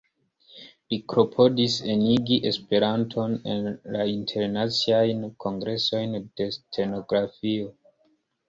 [0.93, 3.67] Li klopodis enigi Esperanton en
[3.97, 7.71] la internaciajn kongresojn de stenografio.